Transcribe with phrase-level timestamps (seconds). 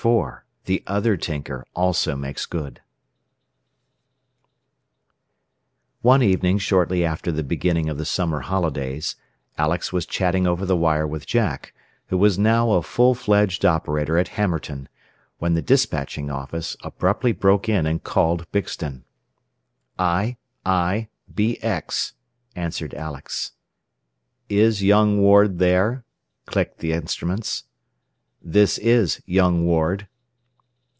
[0.03, 0.17] IV
[0.65, 2.81] THE OTHER TINKER ALSO MAKES GOOD
[6.01, 9.15] One evening shortly after the beginning of the summer holidays
[9.59, 11.75] Alex was chatting over the wire with Jack,
[12.07, 14.89] who was now a full fledged operator at Hammerton,
[15.37, 19.03] when the despatching office abruptly broke in and called Bixton.
[19.99, 22.13] "I, I, BX,"
[22.55, 23.51] answered Alex.
[24.49, 26.05] "Is young Ward there?"
[26.47, 27.65] clicked the instruments.
[28.43, 30.07] "This is 'young Ward.'"